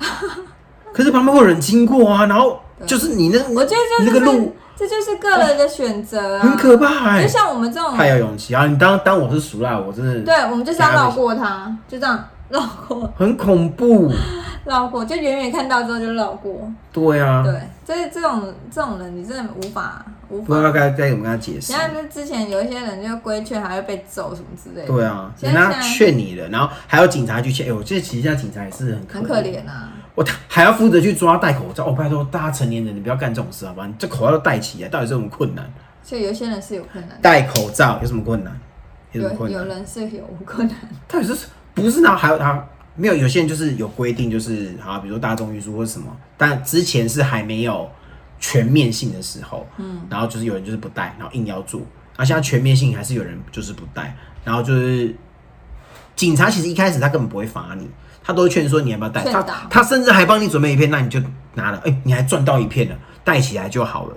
[0.00, 0.04] 啊。
[0.92, 8.54] 可是旁边会有人经过啊，然后就是你那，我觉得就是你那个路这就是个人的选择啊，很可怕哎、就像我们这种，太有勇气。
[8.54, 8.66] 啊！
[8.66, 14.10] 你当当我是熟辣，我真的对，我们就是要绕过他，就这样 绕过很恐怖。
[14.64, 16.70] 绕过，就远远看到之后就绕过。
[16.92, 20.78] 对啊，对，这这种这种人，你真的无法无不知道法。
[20.78, 21.78] 该该怎么跟他解释你。
[21.78, 24.88] 看，那之前有一些人就规劝，还会被揍什么之类的。
[24.88, 27.66] 对啊，人家现在劝你了，然后还有警察去劝。
[27.68, 29.90] 哎、我这其实现在警察也是很可很可怜啊。
[30.14, 31.86] 我还要负责去抓戴口罩。
[31.86, 33.86] 哦，拜托大家成年人，你不要干这种事好吧？
[33.86, 35.64] 你这口罩都戴起来，到底是有什么困难？
[36.02, 38.52] 所以有些人是有困难的，戴口罩有什么困难？
[39.12, 39.76] 有什么有有困难？
[39.78, 40.76] 人是有困难。
[41.08, 41.46] 到底是
[41.78, 42.16] 不是呢？
[42.16, 42.64] 还有他
[42.94, 43.14] 没有？
[43.14, 47.88] 有些人就是有规定，就是啊，比如说大众运输或者什么，但之前是还没有
[48.40, 55.14] 全面性的时候，嗯，然后就是有人就是不带，然后硬要做，然后现在全面性还是有人就是不带，然后就是
[56.16, 57.88] 警察其实一开始他根本不会罚你，
[58.22, 61.20] 他都会劝说你要不要带，他他甚至还帮你准备一片，那你就
[61.54, 64.16] 拿了，哎、你还赚到一片了，带起来就好了，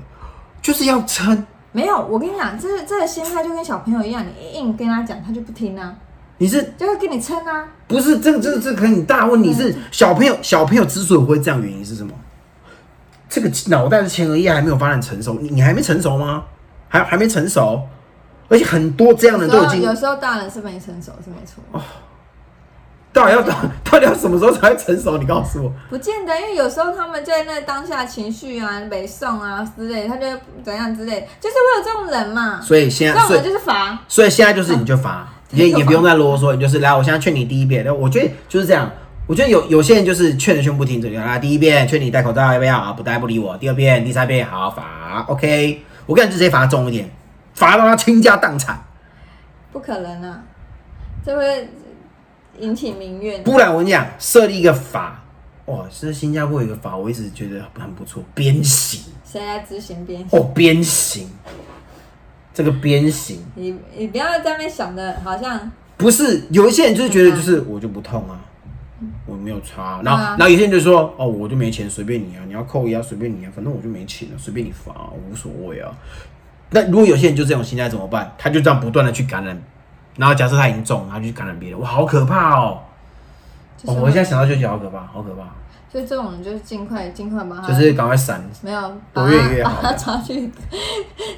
[0.62, 1.46] 就是要撑。
[1.74, 5.96] 没有，我跟你讲，这这个心态就跟小朋友一样，你硬跟他讲，他就不听啊，
[6.42, 7.68] 你是就会跟你撑啊。
[7.88, 12.12] 不是这个这个这个很大问题是小朋友小朋友之所以会这样，原因是什么？
[13.30, 16.44] 这个脑袋的前额叶还没有发展成熟，你你还没成熟吗？
[16.90, 17.84] 还还没成熟，
[18.50, 21.82] 而且很多这样的都已经有时候大人是没成熟，是没错哦，
[23.14, 25.20] 到底要到 到底要什么时候才会成熟？
[25.20, 30.26] 你告诉我，不见得，因为有时候他们在那当下情绪啊、北宋啊之类，他就
[30.64, 32.60] 怎样之类，就是会有这种人嘛。
[32.60, 38.92] 所以现这种人在所以就是罚，所以现在就是你就罚，也也不用再啰嗦，你就是来，我现在劝你第一遍，我觉得就是这样。
[39.28, 42.92] 我觉得有有些人就是劝着劝不听，这个来第一遍劝你戴口罩要不要啊？
[42.92, 43.56] 不戴不理我。
[43.58, 45.82] 第二遍、第三遍好罚，OK。
[46.06, 47.10] 我跟你直接罚重一点，
[47.54, 48.84] 罚到他倾家荡产。
[49.72, 50.44] 不可能啊，
[51.26, 51.70] 这会
[52.60, 53.42] 引起民怨。
[53.44, 55.24] 不然我跟你讲，设立一个法，
[55.66, 60.28] 哇，是新加坡有一个法，我一直觉得很不错，鞭刑现在执行鞭刑？
[60.38, 61.30] 哦，鞭刑，
[62.54, 68.40] 这个鞭刑你你不要在那边想的，好像不是有一些人就是觉得就是我就不痛啊，
[69.26, 75.92] 我没有差，然后然后有些人就说哦，我就没钱，随便你啊，你要扣押随便你啊，反正我就没钱了，随便你罚、我无所谓啊。
[76.72, 78.34] 那如果有些人就这种心态怎么办？
[78.38, 79.62] 他就这样不断的去感染
[80.18, 82.80] 然后假设他已经中，然后就去感染别人，哇，好可怕哦！
[83.84, 85.44] 哦，就是我现在想到就觉得好可怕，好可怕，
[85.92, 88.42] 所以这种人就是尽快尽快把他就是赶快闪。
[88.62, 90.50] 没有多把他远越好把他 抓去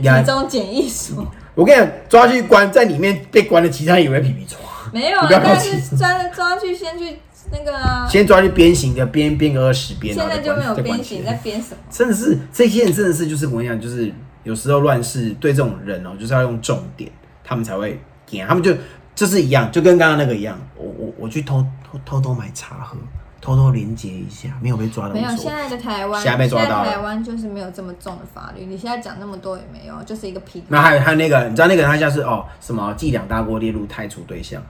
[0.02, 1.26] 呀集中检疫所。
[1.56, 4.60] 我跟你讲，抓去关，在里面被关的其他人以为皮皮虫，
[4.92, 7.20] 没有但是抓抓去先去
[7.52, 11.78] 那个啊，先抓去鞭刑的，鞭鞭个二十鞭，现在就没有鞭刑，在鞭什么？
[11.92, 14.12] 真的是这些人真的是就是我跟你讲，就是
[14.44, 17.12] 有时候乱世对这种人哦、就是要用重点，
[17.44, 18.76] 他们才会点，他们就
[19.14, 22.98] 就是一样，就跟刚刚那个一样，我我我去偷偷偷偷买茶喝，
[23.44, 25.28] 偷偷连接一下，没有被抓到没有。
[25.36, 28.66] 现在的台湾，现在被抓到台湾就是没有这么重的法律。
[28.66, 30.64] 你现在讲那么多也没有，就是一个屁。
[30.70, 34.64] 那还有还有那个，你知道那个他像是哦什么记两大过列入太除对象，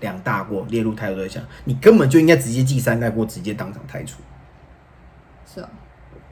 [0.00, 4.18] 两大过列入太除对象，你根本就应该直接记三大过，直接当场太除。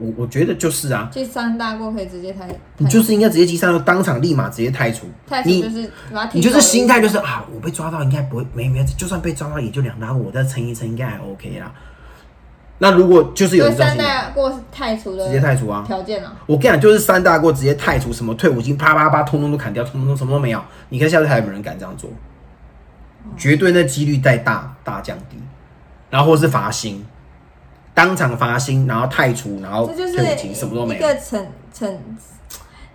[0.01, 5.05] 我我觉得就是啊，第三大过可以直接太，你就是应该直接记三大过，当场立马直接太除。
[5.05, 5.91] 你太除就是
[6.33, 11.71] 你就是心态就是啊，我被抓到应该不会没没，就算被抓到也就两大过，我再撑一撑应该还 OK 啦。
[12.79, 15.83] 那如果就是有三大过是太除的直接太除啊！
[15.85, 16.35] 条件啊。
[16.47, 20.59] 我跟你讲，就是三大过直接太除，什么退伍金啪啪啪，通通都砍掉，通通什么都没有。
[20.89, 22.09] 你看下次还有没有人敢这样做？
[23.37, 25.37] 绝对那几率在大大降低，
[26.09, 27.05] 然后或是罚薪，
[27.93, 30.99] 当场罚薪，然后太除，然后这就是什么都没有。
[30.99, 31.93] 一个惩惩，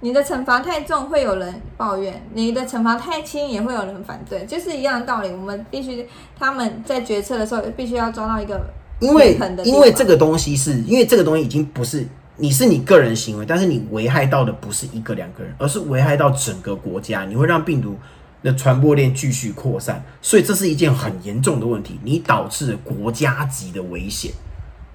[0.00, 5.30] 你的惩罚太重会有人抱怨，你的惩罚太轻也会有人反对，就是一样的道理。
[5.30, 6.06] 我们必须
[6.38, 8.60] 他们在决策的时候必须要抓到一个
[9.00, 12.06] 因为平衡的地方因为这个东西是因为这个东西已经不是
[12.36, 17.96] 你是你个人行为，但是你危害到的不是一个两个人，而是危害到整个国家，你会让病毒
[18.42, 24.32] 的传播链继续扩散，所以这是一件很严重的问题，你导致了国家级的危险。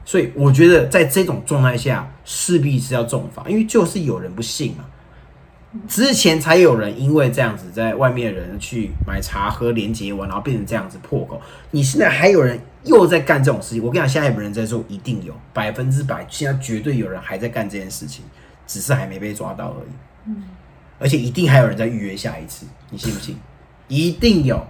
[0.04, 4.86] 所以我觉得在这种状态下，势必是要重罚，因为就是有人不信嘛。
[5.88, 11.42] 之前才有人因为这样子，在外面的人去买茶喝连接完，然后变成这样子破口。
[11.70, 18.26] 你现在还有人又在干这种事情，我跟你讲，现在有人在做，一定有百分之百，现在绝对有人还在干这件事情，
[18.68, 19.92] 只是还没被抓到而已。
[20.26, 20.44] 嗯
[21.00, 23.36] 而且一定还有人在预约下一次，你信不信？
[23.88, 24.64] 一定有。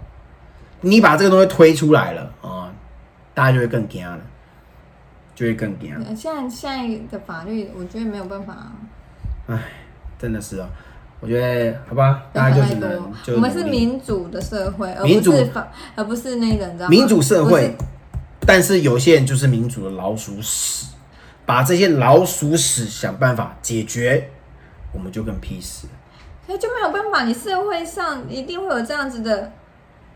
[0.79, 2.73] 你把这个东西推出来了啊、
[3.33, 4.17] 大家就会更惊了，
[5.41, 5.91] 就会更惊。
[5.95, 8.71] 呃现在现在的法律，我觉得没有办法、
[10.19, 10.69] 真的是啊，
[11.19, 13.11] 我觉得好吧，大家就只能。
[13.23, 16.89] 就我们是民主的社会，而民主不是法，而不是那个你知道吗？
[16.89, 17.73] 民主社会是，
[18.45, 20.93] 但是有些人就是民主的老鼠屎，
[21.43, 24.29] 把这些老鼠屎想办法解决，
[24.93, 25.89] 我们就更 peace 了。
[26.45, 29.51] 可就没有办法，你社会上一定会有这样子的，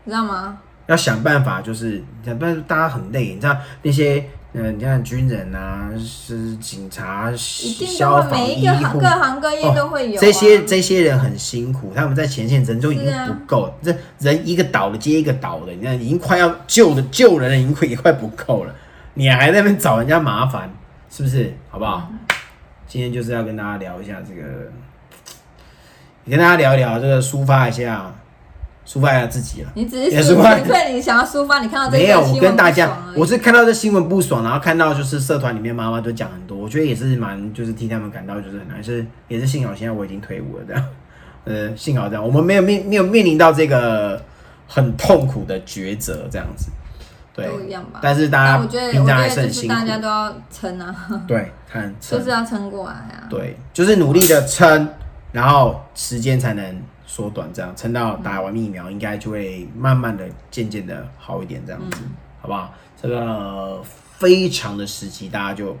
[0.04, 0.60] 你知道吗？
[0.86, 4.24] 要想办法，就是想办法，大家很累，你知道那些，
[4.58, 18.74] 嗯、你看军人啊，是警察、消防、每一医护个行各，行各业都会有、啊这些这些人很辛苦，他们在前线人就已经不够，这人一个倒的接一个倒的，你看已经快要救的救人了，已经快也快不够了，
[19.12, 20.72] 你还在那边找人家麻烦，
[21.10, 21.54] 是不是？
[21.68, 22.10] 好不好？
[22.88, 24.42] 今天就是要跟大家聊一下这个，
[26.24, 28.14] 也跟大家聊一聊这个，抒发一下，
[28.86, 29.70] 抒发一下自己了。
[29.74, 40.84] 你只是抒也是会纯粹你想要抒发，你看到这没有，我个新闻跟大家我是看到这新闻不爽，然后看到就是社团里面妈妈都讲很多，我觉得也是蛮就是替他们感到就是很难，是也是幸好现在我已经退伍了这样，
[41.44, 44.22] 呃，幸好这样，我们没有面没有面临到这个
[44.68, 46.68] 很痛苦的抉择这样子，
[47.34, 48.00] 对，都一样吧。
[48.02, 50.94] 但是大家我觉得，平常还我觉得就是大，家都要撑啊，
[51.26, 52.18] 对，看撑。
[52.18, 53.26] 就是要撑过来啊。
[53.28, 54.88] 对，就是努力的撑，
[55.32, 61.98] 然后时间才能缩短，这样撑到打完疫苗，应该就会慢慢的、渐渐的好一点，这样子，
[62.40, 62.74] 好不好？
[63.00, 65.76] 这个非常的时期，大家就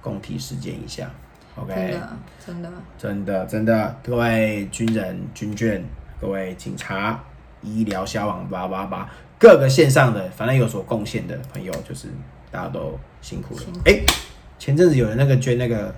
[0.00, 1.10] 共体时间一下
[1.54, 1.92] ，OK？
[1.92, 5.80] 的真的，真的真的，各位军人、军眷，
[6.20, 7.22] 各位警察、
[7.62, 12.08] 医疗、消防，八八八，各个线上的，反正有所贡献的朋友，就是
[12.50, 13.62] 大家都辛苦了。
[13.84, 14.00] 哎、
[14.58, 15.94] 前阵子有人那个捐那个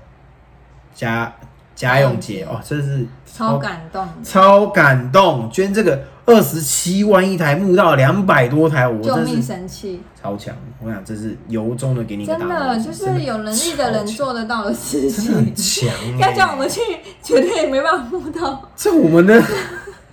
[0.94, 1.33] 家
[1.79, 10.53] 家用节哦，真是超感动，超感动，捐这个二十七万一台，募到两百多台，我救命神器，超强。
[10.83, 15.55] 我想这是由衷的给你真的就是有能力的人做得到的事情。
[15.55, 16.19] 强、欸。
[16.19, 16.81] 要叫我们去，
[17.23, 18.69] 绝对没办法募到。
[18.75, 19.41] 这我们的，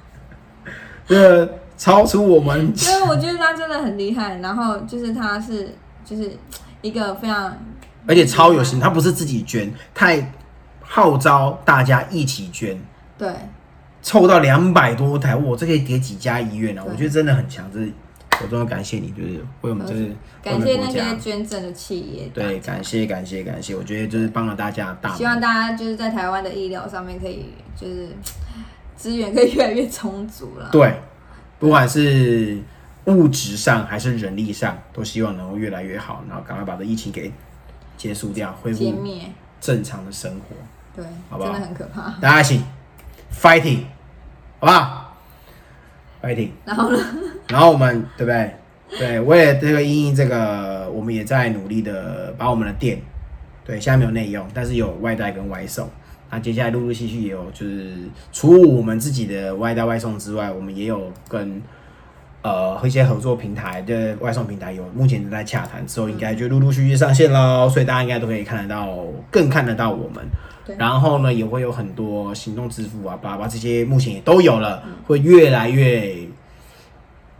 [1.08, 5.75] 这超出我们因为我觉得他真的很厉害，然后就是他是
[6.06, 6.32] 就是
[6.84, 7.58] 一个非常，
[8.06, 10.34] 而且超有心，他不是自己捐，他还
[10.88, 12.80] 号召大家一起捐，
[13.17, 13.30] 对，
[14.02, 16.84] 凑到两百多台，哇，这可以叠几家医院啊！
[16.88, 17.91] 我觉得真的很强，这是
[18.41, 20.12] 我真的感谢你，就是为我们就是
[20.43, 25.17] 感谢那些，捐赠的企业，对，感谢感谢感谢，我觉得就是帮了大家大忙。
[25.17, 28.10] 希望大家就是在台湾的医疗上面可以就是
[28.96, 30.69] 资源可以越来越充足了。
[30.71, 31.00] 对，
[31.60, 32.60] 不管是
[33.06, 37.31] 物质上还是人力上，都希望能够越来越好，然后赶快把这疫情给
[37.98, 38.94] 结束掉，恢复
[39.62, 40.56] 正常的生活。
[40.96, 42.15] 对，好不好真的很可怕。
[42.21, 42.62] 大家一起
[43.33, 43.79] fighting，
[44.60, 45.17] 好不好
[46.21, 46.50] ？fighting。
[46.65, 47.00] 然后呢？
[47.50, 48.56] 然后我们对不对？
[48.98, 53.02] 对，为了这个因应这个，我们也在努力的把我们的店，
[53.65, 55.89] 对，现在没有内用，但是有外带跟外送。
[56.29, 57.93] 那接下来陆陆续续也有，就是
[58.31, 61.62] 除我们自己的外带外送之外，我们也有跟
[62.43, 68.98] 呃一些合作平台的外送平台有目前正在洽谈，之后应该就陆陆续续上线喽，所以大家应该都可以看得到，
[69.31, 70.23] 更看得到我们。
[70.65, 76.17] 对然后呢，也会有很多行动支付啊，巴拉巴拉这些目前也都有了，会越来越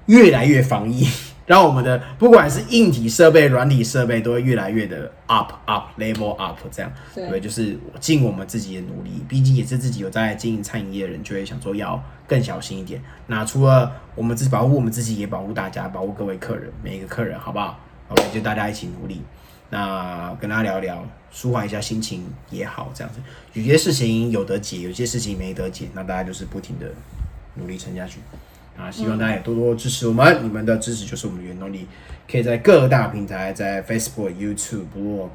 [0.06, 1.08] 越来越防疫，
[1.48, 13.02] 让我们的不管是硬体设备、软体设备都会越来越的 up up level up 这样，对对，就是尽我们自己的努力，毕竟也是自己有在经营餐饮业的人，就会想说要更小心一点。
[13.26, 19.22] 那除了我们自己保护我们自己，也保护大家，保护各位客人，每一个客人，好不好？OK，就大家一起努力。
[19.70, 23.20] 那跟大家聊聊，舒缓一下心情也好，这样子。
[23.54, 26.88] 有些事情有得解，有些事情没得解，那大家就是不停的
[27.56, 28.20] 努力撑下去。
[28.78, 31.88] 啊，希望大家也多多支持我们，你们的支持就是我们的原动力。
[32.30, 35.30] 可以在各大平台，在 Facebook、YouTube、Blog、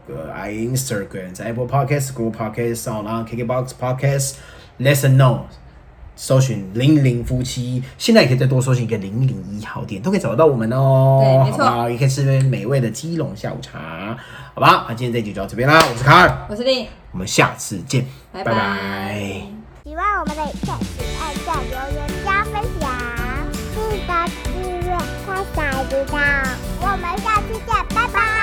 [0.48, 4.34] Instagram、在 Apple Podcast、Google Podcast、Sound On、KKBox Podcast、
[4.78, 5.44] Listen Know，
[6.22, 11.18] 搜寻零零夫妻，现在也可以再多搜寻一个零零一号店，都可以找得到我们哦。
[11.24, 14.14] 对没错也可以吃杯美味的基隆下午茶，
[14.52, 14.84] 好吧？
[14.86, 19.18] 那今天这集就到这边啦，我是卡尔，我是丽，我们下次见，拜拜拜
[19.82, 22.90] 喜欢我们的影片，请按赞、留言、加分享，
[23.74, 24.12] 记得
[24.52, 24.52] 订
[24.86, 24.94] 阅、
[25.26, 26.14] 开小铃铛。
[26.82, 28.39] 我们下期见，拜拜。